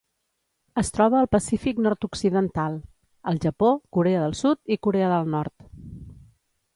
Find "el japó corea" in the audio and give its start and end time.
3.33-4.25